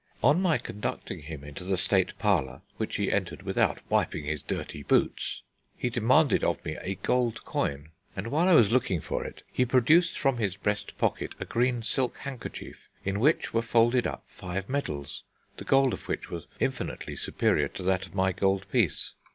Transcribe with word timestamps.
On 0.23 0.41
my 0.41 0.57
conducting 0.57 1.21
him 1.21 1.43
into 1.43 1.63
the 1.63 1.77
state 1.77 2.17
parlour 2.17 2.63
(which 2.77 2.95
he 2.95 3.11
entered 3.11 3.43
without 3.43 3.81
wiping 3.87 4.25
his 4.25 4.41
dirty 4.41 4.81
boots), 4.81 5.43
he 5.77 5.91
demanded 5.91 6.43
of 6.43 6.65
me 6.65 6.75
a 6.81 6.95
gold 7.03 7.45
coin, 7.45 7.89
and 8.15 8.25
while 8.31 8.49
I 8.49 8.53
was 8.55 8.71
looking 8.71 8.99
for 8.99 9.23
it, 9.23 9.43
he 9.53 9.63
produced 9.63 10.17
from 10.17 10.37
his 10.37 10.57
breast 10.57 10.97
pocket 10.97 11.35
a 11.39 11.45
green 11.45 11.83
silk 11.83 12.17
handkerchief, 12.17 12.89
in 13.05 13.19
which 13.19 13.53
were 13.53 13.61
folded 13.61 14.07
up 14.07 14.23
five 14.25 14.67
medals, 14.67 15.21
the 15.57 15.65
gold 15.65 15.93
of 15.93 16.07
which 16.07 16.31
was 16.31 16.47
infinitely 16.59 17.15
superior 17.15 17.67
to 17.67 17.83
that 17.83 18.07
of 18.07 18.15
my 18.15 18.31
gold 18.31 18.65
piece." 18.71 19.11